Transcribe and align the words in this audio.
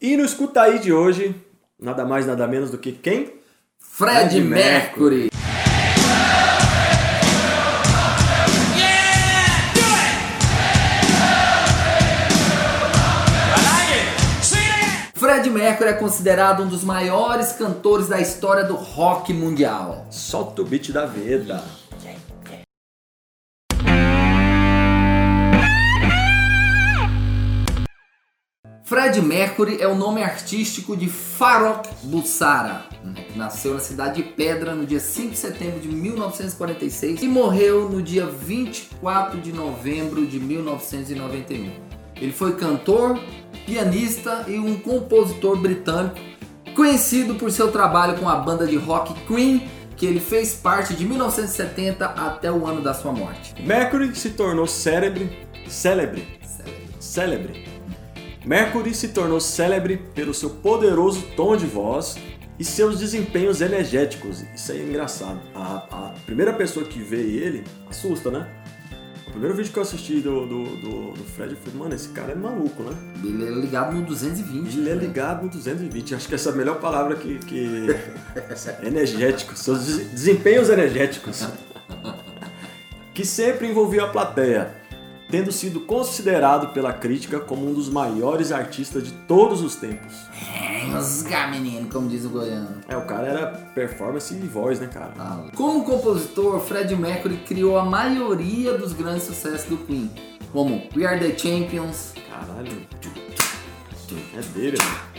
E 0.00 0.16
no 0.16 0.24
Escuta 0.24 0.62
Aí 0.62 0.78
de 0.78 0.92
hoje, 0.92 1.34
nada 1.76 2.04
mais, 2.04 2.24
nada 2.24 2.46
menos 2.46 2.70
do 2.70 2.78
que 2.78 2.92
quem? 2.92 3.32
Fred, 3.80 4.30
Fred 4.30 4.40
Mercury. 4.42 5.28
Fred 15.14 15.50
Mercury 15.50 15.90
é 15.90 15.94
considerado 15.94 16.62
um 16.62 16.68
dos 16.68 16.84
maiores 16.84 17.50
cantores 17.50 18.06
da 18.06 18.20
história 18.20 18.62
do 18.62 18.76
rock 18.76 19.32
mundial. 19.32 20.06
Solta 20.12 20.62
o 20.62 20.64
beat 20.64 20.92
da 20.92 21.06
Veda. 21.06 21.64
Fred 28.88 29.20
Mercury 29.20 29.82
é 29.82 29.86
o 29.86 29.94
nome 29.94 30.22
artístico 30.22 30.96
de 30.96 31.10
Farrokh 31.10 31.86
Bulsara. 32.04 32.86
Nasceu 33.36 33.74
na 33.74 33.80
cidade 33.80 34.22
de 34.22 34.30
Pedra 34.30 34.74
no 34.74 34.86
dia 34.86 34.98
5 34.98 35.32
de 35.32 35.36
setembro 35.36 35.78
de 35.78 35.88
1946 35.88 37.20
e 37.20 37.28
morreu 37.28 37.90
no 37.90 38.00
dia 38.00 38.24
24 38.24 39.42
de 39.42 39.52
novembro 39.52 40.26
de 40.26 40.40
1991. 40.40 41.70
Ele 42.16 42.32
foi 42.32 42.56
cantor, 42.56 43.20
pianista 43.66 44.46
e 44.48 44.58
um 44.58 44.78
compositor 44.78 45.58
britânico, 45.58 46.16
conhecido 46.74 47.34
por 47.34 47.52
seu 47.52 47.70
trabalho 47.70 48.18
com 48.18 48.26
a 48.26 48.36
banda 48.36 48.66
de 48.66 48.78
rock 48.78 49.12
Queen, 49.26 49.68
que 49.98 50.06
ele 50.06 50.18
fez 50.18 50.54
parte 50.54 50.94
de 50.94 51.04
1970 51.04 52.06
até 52.06 52.50
o 52.50 52.66
ano 52.66 52.80
da 52.80 52.94
sua 52.94 53.12
morte. 53.12 53.54
Mercury 53.62 54.16
se 54.16 54.30
tornou 54.30 54.66
célebre, 54.66 55.46
célebre, 55.68 56.26
Célebre. 56.40 56.96
célebre. 56.98 57.67
Mercury 58.48 58.94
se 58.94 59.08
tornou 59.08 59.40
célebre 59.40 59.98
pelo 60.14 60.32
seu 60.32 60.48
poderoso 60.48 61.20
tom 61.36 61.54
de 61.54 61.66
voz 61.66 62.16
e 62.58 62.64
seus 62.64 62.98
desempenhos 62.98 63.60
energéticos. 63.60 64.42
Isso 64.54 64.72
aí 64.72 64.80
é 64.80 64.84
engraçado. 64.84 65.38
A, 65.54 65.84
a 65.90 66.14
primeira 66.24 66.54
pessoa 66.54 66.86
que 66.86 66.98
vê 66.98 67.20
ele 67.20 67.62
assusta, 67.90 68.30
né? 68.30 68.48
O 69.26 69.32
primeiro 69.32 69.54
vídeo 69.54 69.70
que 69.70 69.78
eu 69.78 69.82
assisti 69.82 70.20
do, 70.20 70.46
do, 70.46 70.64
do, 70.64 71.12
do 71.12 71.24
Fred, 71.24 71.50
eu 71.50 71.58
falei, 71.58 71.78
mano, 71.78 71.94
esse 71.94 72.08
cara 72.08 72.32
é 72.32 72.34
maluco, 72.34 72.82
né? 72.82 72.96
Ele 73.22 73.46
é 73.46 73.50
ligado 73.50 73.94
no 73.94 74.00
220. 74.06 74.78
Ele 74.78 74.88
é 74.88 74.94
né? 74.94 75.00
ligado 75.02 75.42
no 75.42 75.50
220. 75.50 76.14
Acho 76.14 76.26
que 76.26 76.34
essa 76.34 76.48
é 76.48 76.52
a 76.54 76.56
melhor 76.56 76.80
palavra 76.80 77.16
que. 77.16 77.38
que... 77.40 77.88
energético. 78.82 79.54
Seus 79.58 79.84
des- 79.84 80.10
desempenhos 80.10 80.70
energéticos. 80.70 81.46
que 83.12 83.26
sempre 83.26 83.68
envolvia 83.68 84.04
a 84.04 84.08
plateia, 84.08 84.72
tendo 85.30 85.52
sido 85.52 85.80
considerado 85.80 86.72
pela 86.72 86.92
crítica 86.92 87.38
como 87.38 87.68
um 87.68 87.74
dos 87.74 87.88
maiores 87.88 88.50
artistas 88.52 89.04
de 89.04 89.12
todos 89.26 89.62
os 89.62 89.76
tempos. 89.76 90.14
Rasga, 90.90 91.48
menino, 91.48 91.88
como 91.90 92.08
diz 92.08 92.24
o 92.24 92.30
goiano. 92.30 92.68
É, 92.88 92.96
o 92.96 93.02
cara 93.04 93.26
era 93.26 93.46
performance 93.74 94.32
e 94.34 94.38
voz, 94.46 94.80
né, 94.80 94.86
cara? 94.86 95.12
Ah, 95.18 95.44
Como 95.54 95.84
compositor, 95.84 96.58
Fred 96.60 96.94
Mercury 96.96 97.36
criou 97.46 97.78
a 97.78 97.84
maioria 97.84 98.76
dos 98.78 98.92
grandes 98.92 99.24
sucessos 99.24 99.66
do 99.68 99.76
Queen, 99.78 100.10
como 100.52 100.82
We 100.96 101.04
Are 101.04 101.18
The 101.18 101.36
Champions, 101.36 102.14
Caralho. 102.30 102.86
É 104.34 104.40
dele, 104.58 104.78
né? 104.78 105.18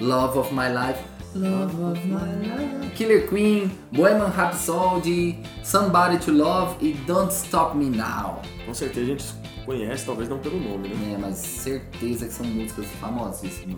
Love 0.00 0.38
of 0.38 0.54
My 0.54 0.68
Life, 0.68 1.00
Love 1.36 1.82
of 1.92 2.06
My 2.06 2.14
Life, 2.46 2.94
Killer 2.96 3.26
Queen, 3.28 3.70
Bohemian 3.92 4.30
Rhapsody, 4.30 5.38
Somebody 5.62 6.18
to 6.18 6.32
Love 6.32 6.76
e 6.80 6.94
Don't 7.06 7.32
Stop 7.32 7.76
Me 7.76 7.86
Now. 7.86 8.40
Com 8.64 8.74
certeza 8.74 9.00
a 9.02 9.08
gente 9.08 9.24
conhece, 9.64 10.06
talvez 10.06 10.28
não 10.28 10.38
pelo 10.38 10.58
nome, 10.58 10.88
né? 10.88 11.14
É, 11.14 11.18
mas 11.18 11.36
certeza 11.36 12.26
que 12.26 12.32
são 12.32 12.46
músicas 12.46 12.86
famosíssimas. 13.00 13.76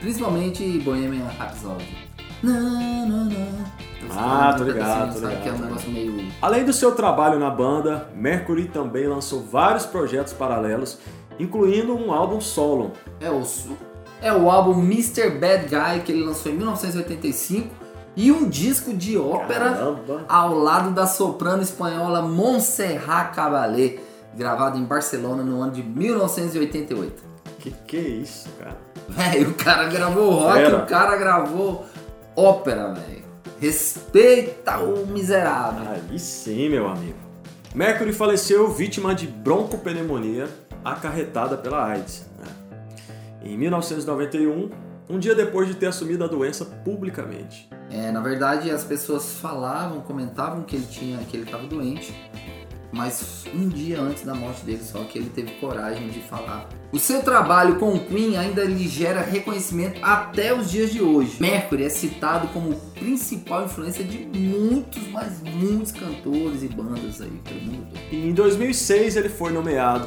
Principalmente 0.00 0.64
Bohemian 0.80 1.26
Rhapsody. 1.38 1.86
Não, 2.42 3.06
não, 3.08 3.24
não. 3.26 3.82
Ah, 4.16 4.54
tô 4.58 4.64
ligado, 4.64 5.14
tô 5.14 5.20
Que 5.20 5.26
é 5.26 5.28
um 5.28 5.38
ligado. 5.54 5.64
negócio 5.64 5.90
meio 5.90 6.26
Além 6.40 6.64
do 6.64 6.72
seu 6.72 6.92
trabalho 6.92 7.38
na 7.38 7.48
banda, 7.50 8.08
Mercury 8.16 8.64
também 8.64 9.06
lançou 9.06 9.42
vários 9.44 9.86
projetos 9.86 10.32
paralelos, 10.32 10.98
incluindo 11.38 11.94
um 11.94 12.12
álbum 12.12 12.40
solo. 12.40 12.92
É 13.20 13.30
o, 13.30 13.42
é 14.22 14.32
o 14.32 14.50
álbum 14.50 14.80
Mr. 14.82 15.30
Bad 15.30 15.66
Guy 15.68 16.00
que 16.04 16.12
ele 16.12 16.24
lançou 16.24 16.50
em 16.52 16.56
1985 16.56 17.68
e 18.16 18.30
um 18.30 18.48
disco 18.48 18.92
de 18.94 19.16
ópera 19.18 19.70
Caramba! 19.70 20.24
ao 20.28 20.54
lado 20.58 20.90
da 20.90 21.06
soprano 21.06 21.62
espanhola 21.62 22.22
Montserrat 22.22 23.34
Caballé, 23.34 23.96
gravado 24.34 24.78
em 24.78 24.84
Barcelona 24.84 25.42
no 25.42 25.60
ano 25.62 25.72
de 25.72 25.82
1988. 25.82 27.22
Que 27.58 27.70
que 27.86 27.96
é 27.96 28.00
isso, 28.00 28.48
cara? 28.58 28.76
Véi, 29.08 29.44
o 29.44 29.54
cara 29.54 29.84
gravou 29.88 30.30
rock, 30.32 30.54
Fera. 30.58 30.76
o 30.78 30.86
cara 30.86 31.16
gravou 31.16 31.86
ópera, 32.36 32.92
velho. 32.94 33.22
Respeita 33.60 34.78
o 34.78 35.06
miserável. 35.06 35.82
Aí 35.92 36.18
sim, 36.18 36.68
meu 36.68 36.88
amigo. 36.88 37.16
Mercury 37.74 38.12
faleceu 38.12 38.70
vítima 38.70 39.14
de 39.14 39.26
broncopneumonia 39.26 40.48
acarretada 40.84 41.56
pela 41.56 41.86
AIDS. 41.86 42.26
né? 42.38 42.46
Em 43.44 43.56
1991, 43.56 44.70
um 45.08 45.18
dia 45.18 45.34
depois 45.34 45.66
de 45.68 45.74
ter 45.74 45.86
assumido 45.86 46.24
a 46.24 46.28
doença 46.28 46.64
publicamente. 46.64 47.68
É, 47.90 48.12
na 48.12 48.20
verdade, 48.20 48.70
as 48.70 48.84
pessoas 48.84 49.34
falavam, 49.34 50.00
comentavam 50.00 50.62
que 50.62 50.76
ele 50.76 50.86
tinha, 50.86 51.18
que 51.18 51.36
ele 51.36 51.44
estava 51.44 51.66
doente, 51.66 52.14
mas 52.92 53.44
um 53.54 53.68
dia 53.68 54.00
antes 54.00 54.22
da 54.22 54.34
morte 54.34 54.64
dele, 54.64 54.82
só 54.82 55.02
que 55.04 55.18
ele 55.18 55.30
teve 55.30 55.52
coragem 55.52 56.08
de 56.08 56.20
falar. 56.20 56.68
O 56.92 56.98
seu 56.98 57.22
trabalho 57.22 57.76
com 57.76 57.94
o 57.94 58.00
Queen 58.06 58.36
ainda 58.36 58.62
lhe 58.64 58.86
gera 58.86 59.22
reconhecimento 59.22 59.98
até 60.04 60.54
os 60.54 60.70
dias 60.70 60.92
de 60.92 61.02
hoje. 61.02 61.36
Mercury 61.40 61.84
é 61.84 61.88
citado 61.88 62.46
como 62.48 62.74
principal 62.94 63.64
influência 63.64 64.04
de 64.04 64.18
muitos, 64.38 65.02
mas 65.10 65.42
muitos 65.42 65.90
cantores 65.90 66.62
e 66.62 66.68
bandas 66.68 67.20
aí 67.20 67.40
pelo 67.44 67.60
mundo 67.62 67.86
todo. 67.90 68.02
E 68.12 68.28
em 68.28 68.32
2006 68.34 69.16
ele 69.16 69.30
foi 69.30 69.52
nomeado 69.52 70.06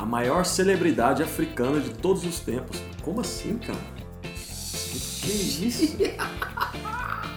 a 0.00 0.06
maior 0.06 0.46
celebridade 0.46 1.22
africana 1.22 1.78
de 1.78 1.90
todos 1.90 2.24
os 2.24 2.40
tempos. 2.40 2.82
Como 3.02 3.20
assim, 3.20 3.58
cara? 3.58 3.78
Que, 4.22 5.28
que 5.28 5.66
isso? 5.66 5.96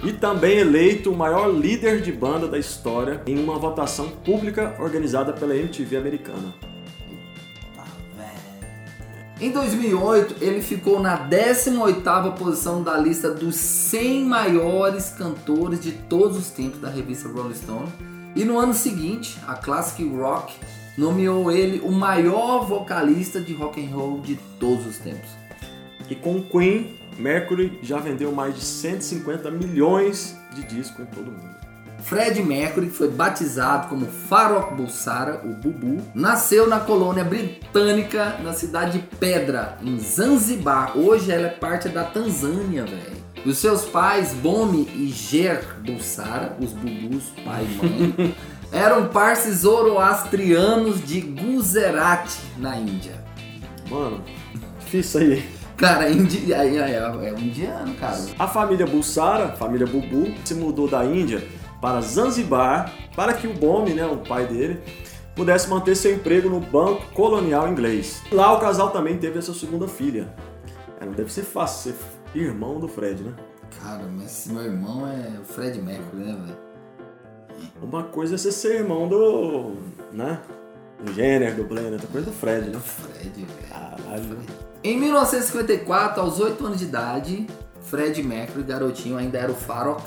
E 0.02 0.14
também 0.14 0.60
eleito 0.60 1.12
o 1.12 1.16
maior 1.16 1.50
líder 1.50 2.02
de 2.02 2.12
banda 2.12 2.48
da 2.48 2.58
história 2.58 3.22
em 3.28 3.38
uma 3.38 3.60
votação 3.60 4.08
pública 4.10 4.76
organizada 4.80 5.34
pela 5.34 5.54
MTV 5.54 5.98
americana. 5.98 6.54
Em 9.42 9.52
2008, 9.52 10.36
ele 10.42 10.62
ficou 10.62 11.02
na 11.02 11.18
18ª 11.18 12.34
posição 12.36 12.82
da 12.82 12.98
lista 12.98 13.30
dos 13.30 13.56
100 13.56 14.24
maiores 14.24 15.10
cantores 15.10 15.82
de 15.82 15.92
todos 15.92 16.38
os 16.38 16.50
tempos 16.50 16.80
da 16.80 16.90
revista 16.90 17.28
Rolling 17.28 17.56
Stone. 17.56 17.92
E 18.38 18.46
no 18.46 18.58
ano 18.58 18.74
seguinte, 18.74 19.38
a 19.46 19.56
Classic 19.56 20.08
Rock 20.16 20.54
nomeou 20.98 21.52
ele 21.52 21.80
o 21.80 21.92
maior 21.92 22.66
vocalista 22.66 23.40
de 23.40 23.54
rock 23.54 23.84
and 23.84 23.90
roll 23.96 24.22
de 24.22 24.36
todos 24.60 24.86
os 24.86 24.98
tempos. 24.98 25.30
E 26.10 26.16
com 26.16 26.42
Queen, 26.44 26.96
Mercury 27.18 27.80
já 27.82 27.98
vendeu 27.98 28.32
mais 28.32 28.56
de 28.56 28.62
150 28.62 29.50
milhões 29.52 30.38
de 30.54 30.64
discos 30.64 31.02
em 31.02 31.06
todo 31.06 31.30
o 31.30 31.32
mundo. 31.32 31.64
Fred 32.04 32.44
Mercury, 32.44 32.88
que 32.88 32.94
foi 32.94 33.10
batizado 33.10 33.88
como 33.88 34.06
Farrokh 34.06 34.76
Bulsara, 34.76 35.42
o 35.46 35.54
Bubu, 35.54 36.02
nasceu 36.14 36.68
na 36.68 36.82
colônia 36.82 37.24
britânica 37.24 38.38
na 38.44 38.52
cidade 38.52 39.00
de 39.00 39.08
Pedra, 39.18 39.78
em 39.82 39.98
Zanzibar. 40.00 40.98
Hoje 40.98 41.32
ela 41.32 41.48
é 41.48 41.52
parte 41.52 41.88
da 41.88 42.04
Tanzânia, 42.04 42.84
velho. 42.84 43.24
Os 43.46 43.58
seus 43.58 43.86
pais, 43.86 44.34
Bomi 44.34 44.88
e 44.96 45.08
Ger 45.08 45.62
Bulsara, 45.80 46.58
os 46.60 46.72
Bubus, 46.74 47.24
pai 47.44 47.66
e 47.66 47.86
mãe, 47.86 48.36
eram 48.74 49.08
parces 49.08 49.60
zoroastrianos 49.60 51.06
de 51.06 51.22
Gujarat, 51.22 52.28
na 52.58 52.76
Índia. 52.76 53.24
Mano, 53.90 54.22
difícil 54.80 55.22
aí. 55.22 55.50
Cara, 55.78 56.10
indi 56.10 56.54
é, 56.54 56.76
é, 56.76 56.96
é 56.96 57.34
um 57.34 57.40
indiano, 57.40 57.94
cara. 57.96 58.18
A 58.38 58.48
família 58.48 58.86
Bulsara, 58.86 59.50
família 59.50 59.86
Bubu, 59.86 60.34
se 60.44 60.54
mudou 60.56 60.88
da 60.88 61.04
Índia 61.06 61.48
para 61.82 62.02
Zanzibar 62.02 62.92
para 63.16 63.34
que 63.34 63.48
o 63.48 63.54
Bomi, 63.54 63.94
né, 63.94 64.06
o 64.06 64.18
pai 64.18 64.48
dele, 64.48 64.80
pudesse 65.36 65.70
manter 65.70 65.96
seu 65.96 66.14
emprego 66.14 66.50
no 66.50 66.60
Banco 66.60 67.04
Colonial 67.14 67.68
Inglês. 67.68 68.22
Lá 68.32 68.54
o 68.54 68.60
casal 68.60 68.92
também 68.92 69.18
teve 69.18 69.40
a 69.40 69.42
sua 69.42 69.54
segunda 69.54 69.88
filha. 69.88 70.34
É, 71.00 71.06
não 71.06 71.14
deve 71.14 71.32
ser 71.32 71.44
fácil 71.44 71.94
ser 71.94 72.40
irmão 72.40 72.80
do 72.80 72.88
Fred, 72.88 73.24
né? 73.24 73.34
Cara, 73.82 74.04
mas 74.08 74.48
meu 74.50 74.64
irmão 74.64 75.08
é 75.08 75.40
o 75.40 75.44
Fred 75.44 75.82
Mercury, 75.82 76.24
né, 76.24 76.38
velho? 76.46 76.73
Uma 77.82 78.04
coisa 78.04 78.36
é 78.36 78.38
você 78.38 78.52
ser 78.52 78.76
irmão 78.80 79.08
do. 79.08 79.74
né? 80.12 80.40
Do 81.04 81.14
Jenner, 81.14 81.56
do 81.56 81.64
Blenner, 81.64 81.94
outra 81.94 82.08
coisa 82.08 82.28
é 82.28 82.32
do 82.32 82.36
Fred, 82.36 82.70
né? 82.70 82.80
Fred, 82.80 83.30
velho. 83.30 83.70
Caralho. 83.70 84.38
Em 84.84 84.98
1954, 85.00 86.22
aos 86.22 86.40
8 86.40 86.66
anos 86.66 86.80
de 86.80 86.86
idade, 86.86 87.48
Fred 87.82 88.22
Mercury, 88.24 88.64
garotinho, 88.64 89.18
ainda 89.18 89.38
era 89.38 89.52
o 89.52 89.56
Farrokh, 89.56 90.04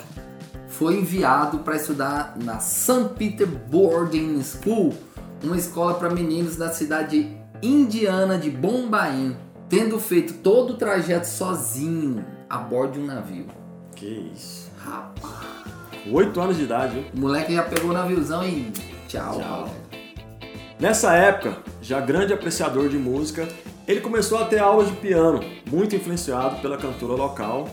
foi 0.69 0.99
enviado 0.99 1.59
para 1.61 1.77
estudar 1.77 2.35
na 2.43 2.59
St. 2.61 3.11
Peter 3.17 3.47
Boarding 3.47 4.43
School, 4.43 4.95
uma 5.43 5.57
escola 5.57 5.95
para 5.95 6.11
meninos 6.11 6.57
da 6.57 6.71
cidade 6.71 7.37
indiana 7.63 8.39
de 8.39 8.51
Bombaim. 8.51 9.37
tendo 9.69 9.99
feito 9.99 10.35
todo 10.35 10.75
o 10.75 10.77
trajeto 10.77 11.27
sozinho 11.27 12.25
a 12.49 12.59
bordo 12.59 12.93
de 12.93 13.01
um 13.01 13.07
navio. 13.07 13.47
Que 13.95 14.31
isso. 14.35 14.71
Rapaz. 14.79 15.36
Oito 16.13 16.41
anos 16.41 16.57
de 16.57 16.63
idade, 16.63 16.99
hein? 16.99 17.07
O 17.15 17.19
moleque 17.19 17.53
já 17.53 17.63
pegou 17.65 17.91
o 17.91 17.93
naviozão 17.93 18.47
e 18.47 18.71
tchau. 19.09 19.41
Tchau. 19.41 19.75
Nessa 20.79 21.15
época, 21.15 21.59
já 21.83 22.01
grande 22.01 22.33
apreciador 22.33 22.89
de 22.89 22.97
música, 22.97 23.49
ele 23.89 24.01
começou 24.01 24.39
a 24.39 24.45
ter 24.45 24.59
aulas 24.59 24.89
de 24.89 24.97
piano, 24.97 25.41
muito 25.69 25.97
influenciado 25.97 26.57
pela 26.57 26.77
cantora 26.77 27.15
local. 27.15 27.69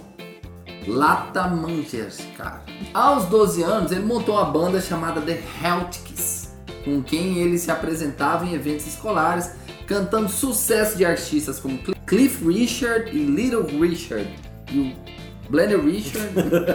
Lata 0.88 1.48
Manchester. 1.48 2.62
Aos 2.94 3.26
12 3.26 3.64
anos, 3.64 3.92
ele 3.92 4.04
montou 4.04 4.36
uma 4.36 4.46
banda 4.46 4.82
chamada 4.82 5.22
The 5.22 5.42
Celtics, 5.62 6.54
com 6.84 7.02
quem 7.04 7.38
ele 7.38 7.58
se 7.58 7.70
apresentava 7.70 8.46
em 8.46 8.54
eventos 8.54 8.88
escolares, 8.88 9.52
cantando 9.86 10.28
sucesso 10.28 10.98
de 10.98 11.06
artistas 11.06 11.60
como 11.60 11.78
Cliff 12.06 12.44
Richard 12.46 13.16
e 13.16 13.24
Little 13.24 13.66
Richard. 13.80 14.28
E 14.72 14.80
o 14.80 15.13
Blender 15.50 15.80
Richard, 15.84 16.30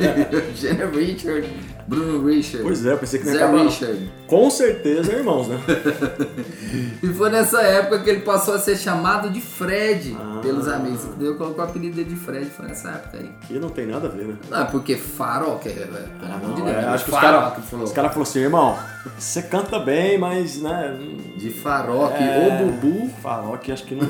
Jenner 0.55 0.91
Richard, 0.91 1.49
Bruno 1.87 2.25
Richard. 2.27 2.63
Pois 2.65 2.85
é, 2.85 2.93
eu 2.93 2.99
pensei 2.99 3.19
que 3.19 3.27
não 3.27 3.33
ia 3.33 3.39
Zé 3.39 3.45
acabar, 3.45 3.59
não. 3.65 3.71
Richard. 3.71 4.11
Com 4.27 4.51
certeza, 4.51 5.13
irmãos, 5.13 5.49
né? 5.49 5.59
E 7.03 7.07
foi 7.09 7.31
nessa 7.31 7.63
época 7.63 8.01
que 8.01 8.11
ele 8.11 8.21
passou 8.21 8.55
a 8.55 8.59
ser 8.59 8.77
chamado 8.77 9.31
de 9.31 9.41
Fred 9.41 10.17
Ah. 10.21 10.41
pelos 10.43 10.69
amigos. 10.69 11.05
Entendeu? 11.05 11.37
Colocou 11.37 11.65
o 11.65 11.69
apelido 11.69 12.05
de 12.05 12.17
Fred, 12.17 12.47
foi 12.47 12.67
nessa 12.67 12.91
época 12.91 13.19
aí. 13.19 13.31
Que 13.47 13.59
não 13.59 13.71
tem 13.71 13.87
nada 13.87 14.07
a 14.09 14.11
ver, 14.11 14.25
né? 14.27 14.35
Não, 14.51 14.61
é 14.61 14.65
porque 14.65 14.97
Farol, 14.97 15.59
que 15.59 15.69
é, 15.69 15.89
amor 16.23 16.55
de 16.55 16.63
Deus. 16.63 16.69
é, 16.77 16.81
né? 16.83 16.89
acho 16.89 17.05
que 17.05 17.11
os 17.11 17.17
Farol 17.17 17.41
caras 17.41 17.73
os 17.73 17.93
cara 17.93 18.09
falaram 18.11 18.23
assim, 18.23 18.41
irmão, 18.41 18.77
você 19.19 19.43
canta 19.43 19.79
bem, 19.79 20.19
mas, 20.19 20.61
né... 20.61 20.97
De 21.37 21.51
Faroque, 21.51 22.23
é, 22.23 22.61
o 22.63 22.67
Bubu. 22.67 23.11
Faroque, 23.23 23.73
acho 23.73 23.85
que 23.85 23.95
não... 23.95 24.09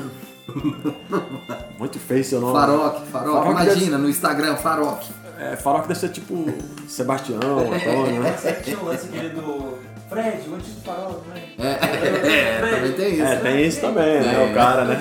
Muito 1.77 1.99
feio 1.99 2.23
seu 2.23 2.41
nome. 2.41 2.53
Faroque, 2.53 3.07
Faroque. 3.07 3.37
Faroque 3.37 3.63
Imagina, 3.63 3.97
no 3.97 4.09
Instagram, 4.09 4.55
Faroque. 4.55 5.09
É, 5.39 5.55
Faroque 5.55 5.87
deve 5.87 5.99
ser 5.99 6.09
tipo 6.09 6.45
Sebastião, 6.87 7.39
Antônio, 7.59 8.21
né? 8.21 8.33
Tinha 8.63 8.79
um 8.79 8.85
lance 8.85 9.07
aquele 9.07 9.29
do 9.29 9.77
Fred, 10.09 10.49
o 10.49 10.55
antigo 10.55 10.81
farol, 10.83 11.23
Fred. 11.29 11.53
É, 11.59 12.59
também 12.61 12.93
tem 12.93 13.13
isso. 13.13 13.21
É, 13.21 13.35
né? 13.35 13.41
tem 13.41 13.67
isso 13.67 13.79
também, 13.79 14.21
né? 14.21 14.49
O 14.49 14.53
cara, 14.55 14.83
O 14.83 14.85
né? 14.87 14.99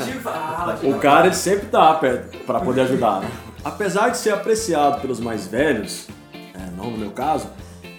O 0.83 0.99
cara 0.99 1.27
ele 1.27 1.35
sempre 1.35 1.67
tá 1.69 1.95
perto 1.95 2.39
pra 2.45 2.61
poder 2.61 2.83
ajudar, 2.83 3.23
né? 3.23 3.31
Apesar 3.65 4.11
de 4.11 4.19
ser 4.19 4.31
apreciado 4.31 5.01
pelos 5.01 5.19
mais 5.19 5.47
velhos, 5.47 6.07
é, 6.55 6.71
não 6.77 6.91
no 6.91 6.99
meu 6.99 7.11
caso, 7.11 7.49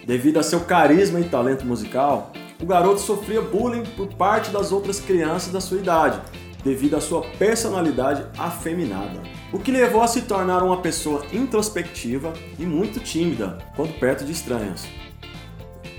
devido 0.06 0.38
a 0.38 0.44
seu 0.44 0.62
carisma 0.62 1.20
e 1.20 1.24
talento 1.24 1.66
musical, 1.66 2.32
o 2.62 2.66
garoto 2.66 3.00
sofria 3.00 3.42
bullying 3.42 3.84
por 3.96 4.08
parte 4.16 4.52
das 4.52 4.72
outras 4.72 5.00
crianças 5.00 5.52
da 5.52 5.62
sua 5.62 5.78
idade, 5.78 6.20
devido 6.64 6.96
à 6.96 7.02
sua 7.02 7.22
personalidade 7.22 8.26
afeminada. 8.38 9.22
O 9.52 9.60
que 9.60 9.72
levou 9.72 10.02
a 10.02 10.08
se 10.08 10.24
tornar 10.24 10.62
uma 10.62 10.82
pessoa 10.82 11.24
introspectiva 11.32 12.34
e 12.58 12.66
muito 12.66 13.00
tímida 13.00 13.58
quando 13.76 13.98
perto 14.00 14.26
de 14.26 14.32
estranhos. 14.32 14.86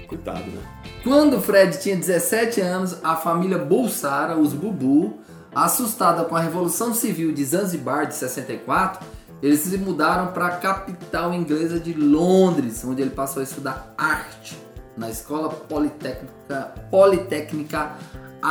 Coitado, 0.07 0.51
né? 0.51 0.61
Quando 1.03 1.41
Fred 1.41 1.81
tinha 1.81 1.97
17 1.97 2.61
anos, 2.61 2.99
a 3.03 3.17
família 3.17 3.57
Bolsara, 3.57 4.37
os 4.37 4.53
Bubu, 4.53 5.19
assustada 5.55 6.25
com 6.25 6.37
a 6.37 6.41
Revolução 6.41 6.93
Civil 6.93 7.33
de 7.33 7.45
Zanzibar 7.45 8.07
de 8.07 8.15
64, 8.15 9.01
eles 9.43 9.61
se 9.61 9.77
mudaram 9.79 10.33
para 10.33 10.47
a 10.47 10.57
capital 10.57 11.33
inglesa 11.33 11.81
de 11.81 11.95
Londres, 11.95 12.85
onde 12.85 13.01
ele 13.01 13.11
passou 13.11 13.41
a 13.41 13.45
estudar 13.45 13.95
arte 13.97 14.59
na 14.97 15.09
Escola 15.09 15.49
Politécnica, 15.49 16.75
Politécnica 16.91 17.93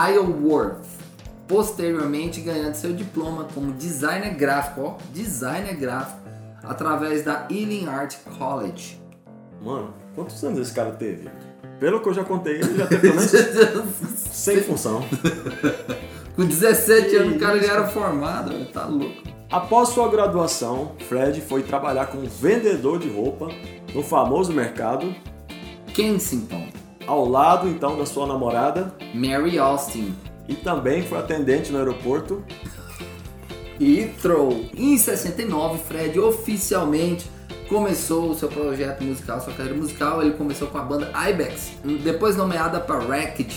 Isleworth. 0.09 0.85
Posteriormente, 1.47 2.41
ganhando 2.41 2.75
seu 2.75 2.93
diploma 2.93 3.47
como 3.55 3.71
designer 3.73 4.35
gráfico, 4.35 4.81
ó, 4.81 4.97
designer 5.13 5.75
gráfico, 5.75 6.19
através 6.63 7.23
da 7.23 7.47
Ealing 7.49 7.87
Art 7.87 8.15
College. 8.37 9.01
Mano, 9.61 9.93
quantos 10.15 10.43
anos 10.43 10.59
esse 10.59 10.73
cara 10.73 10.91
teve? 10.91 11.29
Pelo 11.79 12.01
que 12.01 12.09
eu 12.09 12.13
já 12.13 12.23
contei, 12.23 12.55
ele 12.55 12.77
já 12.77 12.85
teve 12.85 13.01
pelo 13.01 13.15
menos 13.15 13.31
100 14.31 14.61
função. 14.63 15.03
Com 16.35 16.45
17 16.45 17.15
anos 17.15 17.35
o 17.35 17.39
cara 17.39 17.59
já 17.59 17.73
era 17.73 17.87
formado, 17.87 18.51
velho, 18.51 18.65
tá 18.67 18.85
louco. 18.85 19.28
Após 19.51 19.89
sua 19.89 20.07
graduação, 20.07 20.91
Fred 21.07 21.41
foi 21.41 21.63
trabalhar 21.63 22.05
como 22.05 22.23
vendedor 22.27 22.99
de 22.99 23.09
roupa 23.09 23.49
no 23.95 24.03
famoso 24.03 24.53
mercado, 24.53 25.13
Kensington, 25.91 26.67
ao 27.07 27.27
lado 27.27 27.67
então 27.67 27.97
da 27.97 28.05
sua 28.05 28.27
namorada, 28.27 28.93
Mary 29.11 29.57
Austin, 29.57 30.13
e 30.47 30.53
também 30.53 31.01
foi 31.01 31.17
atendente 31.17 31.71
no 31.71 31.79
aeroporto. 31.79 32.43
Heathrow. 33.81 34.65
Em 34.75 34.95
69, 34.95 35.79
Fred 35.79 36.19
oficialmente 36.19 37.25
começou 37.67 38.29
o 38.29 38.35
seu 38.35 38.49
projeto 38.49 39.03
musical, 39.03 39.41
sua 39.41 39.53
carreira 39.53 39.75
musical. 39.75 40.21
Ele 40.21 40.33
começou 40.33 40.67
com 40.67 40.77
a 40.77 40.83
banda 40.83 41.11
Ibex, 41.27 41.71
depois 42.03 42.35
nomeada 42.35 42.79
para 42.79 42.99
Racket. 42.99 43.51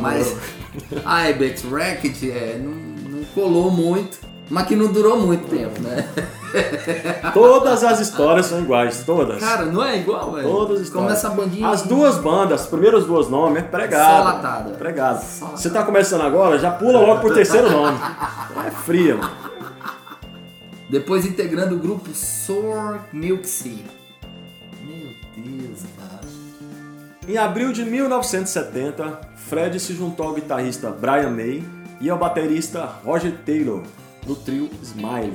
Mas 0.00 0.34
Ibex, 1.30 1.62
Racket, 1.62 2.20
é, 2.24 2.58
não, 2.58 2.72
não 3.18 3.24
colou 3.26 3.70
muito, 3.70 4.18
mas 4.48 4.66
que 4.66 4.76
não 4.76 4.92
durou 4.92 5.18
muito 5.18 5.48
tempo, 5.48 5.80
né? 5.82 6.08
Todas 7.34 7.82
as 7.82 8.00
histórias 8.00 8.46
são 8.46 8.60
iguais, 8.60 9.02
todas. 9.04 9.40
Cara, 9.40 9.66
não 9.66 9.84
é 9.84 9.98
igual, 9.98 10.32
velho? 10.32 10.48
Todas 10.48 10.80
as 10.80 10.86
histórias. 10.86 11.20
Começa 11.20 11.28
a 11.28 11.30
bandinha. 11.30 11.68
As 11.68 11.82
duas 11.82 12.16
bandas, 12.18 12.62
as 12.62 12.66
primeiras 12.66 13.04
duas 13.04 13.28
nomes 13.28 13.58
é 13.58 13.66
pregado. 13.66 14.16
Só 14.16 14.24
latada. 14.24 14.70
Pregado. 14.74 15.24
Só 15.24 15.46
Você 15.48 15.68
tá 15.68 15.82
começando 15.82 16.22
agora, 16.22 16.58
já 16.58 16.70
pula 16.70 17.00
logo 17.00 17.20
pro 17.20 17.34
terceiro 17.34 17.70
nome. 17.70 17.98
É 18.66 18.70
fria, 18.70 19.16
mano. 19.16 19.30
Depois 20.88 21.26
integrando 21.26 21.74
o 21.74 21.78
grupo 21.78 22.08
Sour 22.14 23.00
Milk 23.12 23.46
Sea. 23.46 23.84
Meu 24.82 25.10
Deus, 25.36 25.80
cara. 25.98 26.20
Em 27.28 27.36
abril 27.36 27.70
de 27.70 27.84
1970, 27.84 29.20
Fred 29.36 29.78
se 29.78 29.92
juntou 29.94 30.28
ao 30.28 30.34
guitarrista 30.34 30.90
Brian 30.90 31.30
May 31.30 31.62
e 32.00 32.08
ao 32.08 32.18
baterista 32.18 32.88
Roger 33.04 33.36
Taylor 33.44 33.82
do 34.26 34.34
trio 34.34 34.68
Smile, 34.82 35.34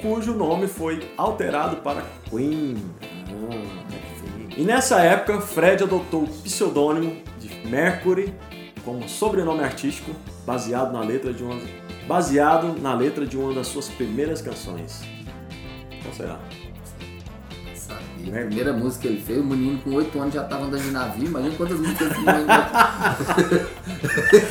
cujo 0.00 0.34
nome 0.34 0.66
foi 0.66 1.10
alterado 1.16 1.76
para 1.76 2.04
Queen. 2.30 2.76
Ah, 3.02 3.80
e 4.56 4.62
nessa 4.62 5.00
época, 5.00 5.40
Fred 5.40 5.82
adotou 5.82 6.24
o 6.24 6.28
pseudônimo 6.28 7.22
de 7.38 7.66
Mercury 7.68 8.34
como 8.84 9.08
sobrenome 9.08 9.62
artístico, 9.62 10.12
baseado 10.46 10.92
na 10.92 11.00
letra 11.00 11.32
de 11.32 11.42
uma 11.42 11.56
baseado 12.06 12.80
na 12.80 12.92
letra 12.92 13.24
de 13.24 13.36
uma 13.36 13.54
das 13.54 13.68
suas 13.68 13.88
primeiras 13.88 14.42
canções. 14.42 15.02
Qual 16.02 16.12
será? 16.12 16.40
A 18.28 18.46
primeira 18.46 18.72
música 18.72 19.02
que 19.02 19.08
ele 19.08 19.20
fez, 19.20 19.38
o 19.40 19.44
menino 19.44 19.78
com 19.82 19.90
8 19.94 20.20
anos 20.20 20.34
já 20.34 20.44
tava 20.44 20.64
andando 20.64 20.82
de 20.82 20.90
navio. 20.90 21.26
Imagina 21.26 21.54
quantas 21.56 21.78
músicas 21.78 22.10
ele 22.12 22.24
tinha. 22.24 22.36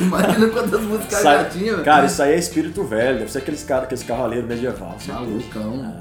Imagina 0.00 0.48
quantas 0.48 0.80
músicas 0.82 1.18
Sai- 1.20 1.36
já 1.44 1.44
tinha. 1.50 1.76
Cara, 1.82 2.06
isso 2.06 2.22
aí 2.22 2.32
é 2.32 2.38
espírito 2.38 2.84
velho, 2.84 3.18
deve 3.18 3.30
ser 3.32 3.38
aqueles, 3.38 3.62
cara, 3.64 3.84
aqueles 3.84 4.02
cavaleiros 4.02 4.48
medieval. 4.48 4.96
certeza. 4.98 5.18
Malucão. 5.20 6.00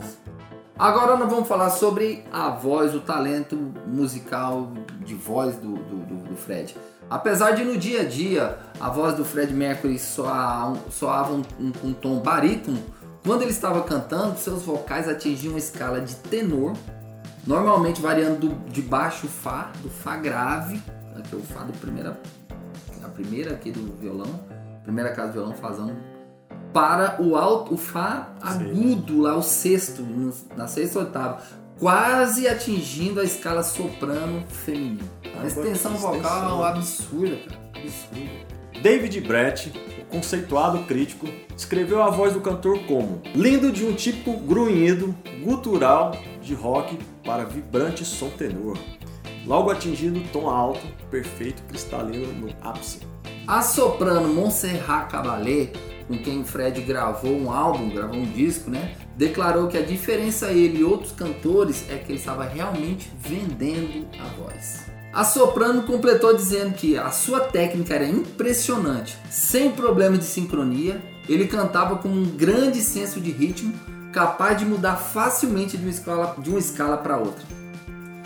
Agora 0.77 1.17
nós 1.17 1.29
vamos 1.29 1.47
falar 1.47 1.69
sobre 1.71 2.23
a 2.31 2.49
voz, 2.49 2.95
o 2.95 3.01
talento 3.01 3.55
musical 3.85 4.71
de 5.05 5.13
voz 5.13 5.55
do, 5.55 5.73
do, 5.73 5.95
do- 6.05 6.29
do 6.29 6.35
Fred. 6.38 6.75
Apesar 7.09 7.51
de 7.51 7.63
no 7.65 7.75
dia 7.77 8.01
a 8.01 8.05
dia 8.05 8.57
a 8.79 8.89
voz 8.89 9.15
do 9.15 9.25
Fred 9.25 9.53
Mercury 9.53 9.97
soar- 9.99 10.73
soava 10.91 11.33
um, 11.33 11.41
um- 11.59 11.73
um 11.89 11.93
tom 11.93 12.19
barítono, 12.19 12.79
quando 13.25 13.41
ele 13.41 13.51
estava 13.51 13.81
cantando, 13.83 14.38
seus 14.38 14.61
vocais 14.63 15.09
atingiam 15.09 15.51
uma 15.53 15.59
escala 15.59 15.99
de 15.99 16.15
tenor, 16.15 16.73
normalmente 17.46 18.01
variando 18.01 18.48
do- 18.50 18.69
de 18.69 18.81
baixo 18.81 19.27
Fá, 19.27 19.72
do 19.81 19.89
Fá 19.89 20.15
grave, 20.17 20.81
aqui 21.17 21.34
é 21.34 21.38
o 21.38 21.41
Fá 21.41 21.63
do 21.63 21.74
primeira, 21.74 22.19
a 23.03 23.08
primeira 23.10 23.53
aqui 23.53 23.72
do 23.72 23.96
violão, 24.00 24.39
primeira 24.84 25.12
casa 25.13 25.29
do 25.29 25.34
violão 25.34 25.53
fazão 25.53 25.96
para 26.74 27.19
o 27.22 27.36
alto, 27.36 27.74
o 27.74 27.77
Fá 27.77 28.29
agudo 28.41 29.22
lá, 29.22 29.36
o 29.36 29.41
sexto, 29.43 30.01
no- 30.03 30.34
na 30.55 30.67
sexta 30.67 31.00
oitava, 31.00 31.41
quase 31.79 32.48
atingindo 32.48 33.19
a 33.19 33.24
escala 33.24 33.63
soprano 33.63 34.43
feminino. 34.48 35.10
Ah, 35.41 35.46
extensão 35.48 35.93
que 35.93 35.98
vocal 36.00 36.17
extensão. 36.17 36.63
absurda, 36.63 37.38
cara. 37.38 37.60
Absurda. 37.75 38.58
David 38.81 39.19
Brett, 39.21 39.74
o 40.00 40.05
conceituado 40.05 40.79
crítico, 40.86 41.27
descreveu 41.53 42.01
a 42.01 42.09
voz 42.09 42.33
do 42.33 42.39
cantor 42.39 42.79
como 42.88 43.21
lindo 43.36 43.74
de 43.74 43.86
um 43.86 43.93
tipo 43.93 44.38
grunhido, 44.38 45.13
gutural 45.43 46.15
de 46.41 46.53
rock 46.53 46.98
para 47.25 47.43
vibrante 47.43 48.05
som 48.05 48.29
tenor, 48.29 48.77
logo 49.45 49.69
atingindo 49.69 50.19
o 50.19 50.27
tom 50.29 50.50
alto, 50.50 50.79
perfeito, 51.12 51.62
cristalino 51.63 52.31
no 52.31 52.55
ápice. 52.62 53.01
A 53.45 53.62
soprano 53.62 54.33
Montserrat 54.33 55.12
Caballé, 55.12 55.71
com 56.07 56.17
quem 56.17 56.45
Fred 56.45 56.79
gravou 56.81 57.36
um 57.36 57.51
álbum, 57.51 57.89
gravou 57.89 58.15
um 58.15 58.31
disco, 58.31 58.69
né? 58.69 58.95
Declarou 59.17 59.67
que 59.67 59.77
a 59.77 59.81
diferença 59.81 60.51
ele 60.51 60.79
e 60.79 60.83
outros 60.86 61.12
cantores 61.12 61.86
é 61.89 61.98
que 61.98 62.13
ele 62.13 62.19
estava 62.19 62.45
realmente 62.45 63.12
vendendo 63.19 64.07
a 64.19 64.41
voz. 64.41 64.89
A 65.11 65.23
soprano 65.23 65.83
completou 65.83 66.35
dizendo 66.35 66.75
que 66.75 66.95
a 66.95 67.09
sua 67.09 67.39
técnica 67.39 67.95
era 67.95 68.05
impressionante, 68.05 69.17
sem 69.29 69.71
problema 69.71 70.17
de 70.17 70.25
sincronia, 70.25 71.01
Ele 71.27 71.47
cantava 71.47 71.95
com 71.97 72.09
um 72.09 72.25
grande 72.25 72.81
senso 72.81 73.19
de 73.21 73.29
ritmo, 73.29 73.71
capaz 74.11 74.57
de 74.57 74.65
mudar 74.65 74.95
facilmente 74.95 75.77
de 75.77 75.83
uma 75.83 75.91
escala, 75.91 76.35
de 76.39 76.49
uma 76.49 76.57
escala 76.57 76.97
para 76.97 77.17
outra. 77.17 77.45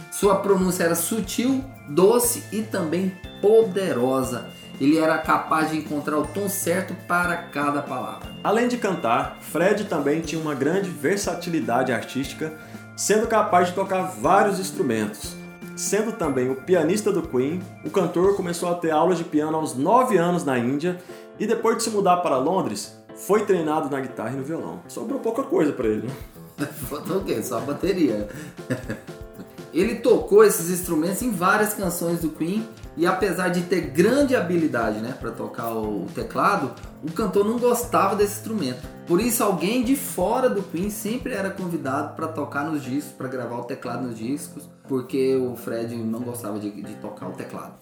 Sua 0.09 0.35
pronúncia 0.35 0.85
era 0.85 0.95
sutil, 0.95 1.63
doce 1.89 2.43
e 2.51 2.61
também 2.61 3.11
poderosa. 3.41 4.49
Ele 4.79 4.97
era 4.97 5.17
capaz 5.17 5.71
de 5.71 5.77
encontrar 5.77 6.17
o 6.17 6.27
tom 6.27 6.47
certo 6.47 6.95
para 7.07 7.35
cada 7.35 7.81
palavra. 7.81 8.29
Além 8.41 8.69
de 8.69 8.77
cantar, 8.77 9.37
Fred 9.41 9.85
também 9.85 10.21
tinha 10.21 10.41
uma 10.41 10.55
grande 10.55 10.89
versatilidade 10.89 11.91
artística, 11.91 12.53
sendo 12.95 13.27
capaz 13.27 13.67
de 13.67 13.73
tocar 13.73 14.03
vários 14.03 14.59
instrumentos. 14.59 15.42
Sendo 15.75 16.11
também 16.11 16.51
o 16.51 16.55
pianista 16.55 17.11
do 17.11 17.23
Queen, 17.23 17.61
o 17.83 17.89
cantor 17.89 18.35
começou 18.35 18.69
a 18.69 18.75
ter 18.75 18.91
aulas 18.91 19.17
de 19.17 19.23
piano 19.23 19.57
aos 19.57 19.75
9 19.75 20.17
anos 20.17 20.45
na 20.45 20.57
Índia 20.59 21.01
e 21.39 21.47
depois 21.47 21.77
de 21.77 21.83
se 21.83 21.89
mudar 21.89 22.17
para 22.17 22.37
Londres, 22.37 22.95
foi 23.15 23.43
treinado 23.43 23.89
na 23.89 23.99
guitarra 23.99 24.33
e 24.33 24.37
no 24.37 24.43
violão. 24.43 24.81
Sobrou 24.87 25.19
pouca 25.19 25.43
coisa 25.43 25.71
para 25.71 25.87
ele, 25.87 26.07
né? 26.07 26.65
Faltou 26.89 27.17
o 27.17 27.23
quê? 27.23 27.41
Só 27.41 27.57
a 27.57 27.61
bateria. 27.61 28.27
Ele 29.73 29.95
tocou 29.95 30.43
esses 30.43 30.69
instrumentos 30.69 31.23
em 31.23 31.31
várias 31.31 31.73
canções 31.73 32.21
do 32.21 32.29
Queen 32.29 32.63
e 32.95 33.05
apesar 33.05 33.49
de 33.49 33.61
ter 33.61 33.81
grande 33.81 34.35
habilidade, 34.35 34.99
né, 34.99 35.15
para 35.19 35.31
tocar 35.31 35.73
o 35.73 36.05
teclado, 36.13 36.71
o 37.03 37.11
cantor 37.11 37.45
não 37.45 37.57
gostava 37.57 38.15
desse 38.15 38.39
instrumento. 38.39 38.87
Por 39.07 39.19
isso 39.19 39.43
alguém 39.43 39.83
de 39.83 39.95
fora 39.95 40.49
do 40.49 40.61
Queen 40.63 40.89
sempre 40.89 41.33
era 41.33 41.49
convidado 41.49 42.15
para 42.15 42.27
tocar 42.27 42.63
nos 42.65 42.83
discos, 42.83 43.13
para 43.13 43.27
gravar 43.27 43.57
o 43.57 43.63
teclado 43.63 44.07
nos 44.07 44.17
discos, 44.17 44.69
porque 44.87 45.35
o 45.35 45.55
Fred 45.55 45.95
não 45.95 46.19
gostava 46.21 46.59
de, 46.59 46.69
de 46.69 46.95
tocar 46.95 47.27
o 47.27 47.33
teclado. 47.33 47.73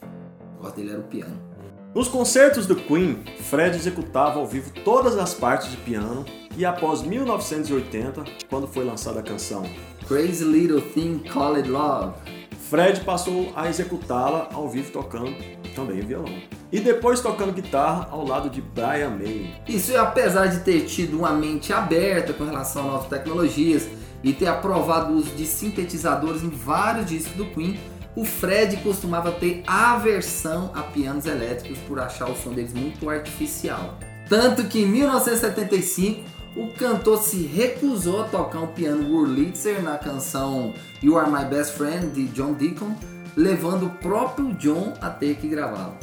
O 0.58 0.64
gosto 0.64 0.76
dele 0.78 0.92
era 0.92 1.00
o 1.00 1.04
piano. 1.04 1.52
Nos 1.94 2.08
concertos 2.08 2.66
do 2.66 2.76
Queen, 2.76 3.22
Fred 3.50 3.76
executava 3.76 4.40
ao 4.40 4.48
vivo 4.48 4.72
todas 4.86 5.18
as 5.18 5.34
partes 5.34 5.70
de 5.70 5.78
piano 5.78 6.24
e 6.56 6.66
após 6.66 7.02
1980, 7.02 8.24
quando 8.50 8.66
foi 8.66 8.86
lançada 8.86 9.20
a 9.20 9.24
canção 9.24 9.64
Crazy 10.08 10.46
Little 10.46 10.82
Thing 10.82 11.20
Called 11.20 11.70
Love, 11.70 12.14
Fred 12.72 13.02
passou 13.02 13.52
a 13.54 13.68
executá-la 13.68 14.48
ao 14.54 14.70
vivo 14.70 14.94
tocando 14.94 15.36
também 15.76 16.00
violão. 16.00 16.34
E 16.72 16.80
depois 16.80 17.20
tocando 17.20 17.52
guitarra 17.52 18.08
ao 18.10 18.26
lado 18.26 18.50
de 18.50 18.62
Brian 18.62 19.10
May. 19.10 19.54
Isso 19.68 19.94
apesar 19.98 20.48
de 20.48 20.62
ter 20.62 20.86
tido 20.86 21.20
uma 21.20 21.34
mente 21.34 21.74
aberta 21.74 22.32
com 22.32 22.46
relação 22.46 22.84
a 22.84 22.92
novas 22.94 23.10
tecnologias 23.10 23.90
e 24.24 24.32
ter 24.32 24.48
aprovado 24.48 25.12
o 25.12 25.18
uso 25.18 25.32
de 25.32 25.46
sintetizadores 25.46 26.44
em 26.44 26.50
vários 26.50 27.08
discos 27.08 27.34
do 27.34 27.46
Queen, 27.48 27.78
o 28.16 28.24
Fred 28.24 28.78
costumava 28.78 29.34
ter 29.34 29.64
aversão 29.68 30.72
a 30.74 30.82
pianos 30.82 31.26
elétricos 31.26 31.78
por 31.80 32.00
achar 32.00 32.30
o 32.30 32.38
som 32.38 32.54
deles 32.54 32.74
muito 32.74 33.10
artificial. 33.10 34.00
Tanto 34.30 34.64
que 34.64 34.84
em 34.84 34.86
1975 34.86 36.41
o 36.56 36.68
cantor 36.68 37.22
se 37.22 37.44
recusou 37.44 38.22
a 38.22 38.24
tocar 38.26 38.60
um 38.60 38.68
piano 38.68 39.10
Wurlitzer 39.10 39.82
na 39.82 39.98
canção 39.98 40.74
You 41.02 41.18
Are 41.18 41.32
My 41.32 41.46
Best 41.46 41.78
Friend 41.78 42.08
de 42.08 42.28
John 42.28 42.54
Deacon, 42.54 42.96
levando 43.36 43.86
o 43.86 43.90
próprio 43.90 44.54
John 44.54 44.94
a 45.00 45.10
ter 45.10 45.36
que 45.36 45.48
gravá-lo. 45.48 45.96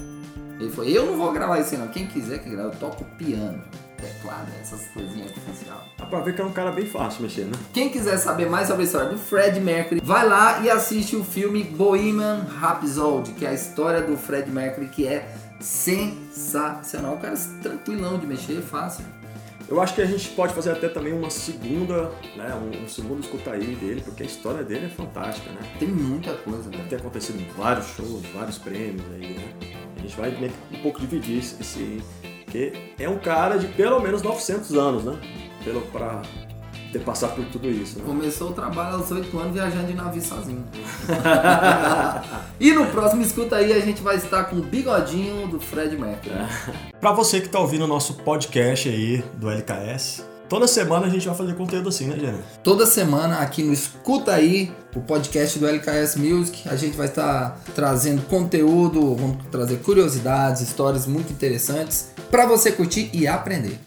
Ele 0.58 0.70
falou: 0.70 0.90
Eu 0.90 1.06
não 1.06 1.16
vou 1.16 1.32
gravar 1.32 1.60
isso, 1.60 1.76
não. 1.76 1.88
Quem 1.88 2.06
quiser 2.06 2.38
que 2.38 2.50
grave, 2.50 2.74
eu 2.74 2.80
toco 2.80 3.04
piano, 3.16 3.62
teclado, 3.96 4.48
essas 4.60 4.88
coisinhas 4.88 5.28
artificiais. 5.28 5.80
Dá 5.96 6.06
pra 6.06 6.20
ver 6.20 6.34
que 6.34 6.40
é 6.40 6.44
um 6.44 6.52
cara 6.52 6.72
bem 6.72 6.86
fácil 6.86 7.22
mexer, 7.22 7.44
né? 7.44 7.52
Quem 7.72 7.90
quiser 7.90 8.16
saber 8.16 8.48
mais 8.48 8.66
sobre 8.66 8.82
a 8.82 8.86
história 8.86 9.08
do 9.08 9.18
Fred 9.18 9.60
Mercury, 9.60 10.00
vai 10.02 10.26
lá 10.26 10.60
e 10.60 10.70
assiste 10.70 11.14
o 11.14 11.22
filme 11.22 11.62
Bohemian 11.62 12.46
Rhapsody, 12.58 13.32
que 13.32 13.44
é 13.44 13.50
a 13.50 13.54
história 13.54 14.00
do 14.00 14.16
Fred 14.16 14.50
Mercury, 14.50 14.88
que 14.88 15.06
é 15.06 15.28
sensacional. 15.60 17.14
O 17.14 17.18
cara 17.18 17.34
é 17.34 17.62
tranquilão 17.62 18.18
de 18.18 18.26
mexer, 18.26 18.60
fácil. 18.62 19.04
Eu 19.68 19.82
acho 19.82 19.94
que 19.94 20.00
a 20.00 20.06
gente 20.06 20.30
pode 20.30 20.54
fazer 20.54 20.70
até 20.70 20.88
também 20.88 21.12
uma 21.12 21.28
segunda, 21.28 22.10
né, 22.34 22.54
um, 22.54 22.84
um 22.84 22.88
segundo 22.88 23.22
escuta 23.22 23.50
aí 23.50 23.76
dele, 23.76 24.00
porque 24.00 24.22
a 24.22 24.26
história 24.26 24.64
dele 24.64 24.86
é 24.86 24.88
fantástica, 24.88 25.50
né? 25.50 25.60
Tem 25.78 25.86
muita 25.86 26.32
coisa, 26.34 26.70
né? 26.70 26.86
ter 26.88 26.96
acontecido 26.96 27.38
vários 27.54 27.86
shows, 27.88 28.22
vários 28.34 28.56
prêmios 28.56 29.04
aí, 29.12 29.34
né? 29.34 29.52
A 29.96 30.00
gente 30.00 30.16
vai 30.16 30.30
meio 30.30 30.52
que 30.52 30.78
um 30.78 30.82
pouco 30.82 31.00
dividir 31.00 31.38
esse, 31.38 32.02
porque 32.44 32.72
é 32.98 33.08
um 33.08 33.18
cara 33.18 33.58
de 33.58 33.68
pelo 33.68 34.00
menos 34.00 34.22
900 34.22 34.74
anos, 34.74 35.04
né? 35.04 35.20
Pelo 35.62 35.82
para 35.82 36.22
ter 36.92 37.00
passado 37.00 37.36
por 37.36 37.44
tudo 37.46 37.68
isso, 37.68 37.98
né? 37.98 38.04
Começou 38.04 38.50
o 38.50 38.52
trabalho 38.52 38.96
aos 38.96 39.10
8 39.10 39.38
anos 39.38 39.52
viajando 39.52 39.86
de 39.86 39.94
navio 39.94 40.22
sozinho. 40.22 40.64
e 42.58 42.72
no 42.72 42.86
próximo 42.86 43.22
escuta 43.22 43.56
aí 43.56 43.72
a 43.72 43.80
gente 43.80 44.02
vai 44.02 44.16
estar 44.16 44.44
com 44.44 44.56
o 44.56 44.62
bigodinho 44.62 45.48
do 45.48 45.60
Fred 45.60 45.96
Mercury. 45.96 46.34
Para 47.00 47.12
você 47.12 47.40
que 47.40 47.48
tá 47.48 47.60
ouvindo 47.60 47.84
o 47.84 47.88
nosso 47.88 48.14
podcast 48.14 48.88
aí 48.88 49.22
do 49.34 49.50
LKS, 49.50 50.24
toda 50.48 50.66
semana 50.66 51.06
a 51.06 51.10
gente 51.10 51.26
vai 51.26 51.36
fazer 51.36 51.54
conteúdo 51.54 51.90
assim, 51.90 52.06
né, 52.06 52.16
Jânio? 52.18 52.42
Toda 52.62 52.86
semana 52.86 53.38
aqui 53.38 53.62
no 53.62 53.72
Escuta 53.72 54.32
Aí, 54.32 54.72
o 54.96 55.00
podcast 55.00 55.58
do 55.58 55.66
LKS 55.66 56.16
Music, 56.16 56.68
a 56.68 56.74
gente 56.74 56.96
vai 56.96 57.06
estar 57.06 57.60
trazendo 57.74 58.22
conteúdo, 58.22 59.14
vamos 59.14 59.44
trazer 59.50 59.76
curiosidades, 59.78 60.62
histórias 60.62 61.06
muito 61.06 61.32
interessantes 61.32 62.12
para 62.30 62.46
você 62.46 62.72
curtir 62.72 63.10
e 63.12 63.26
aprender. 63.26 63.78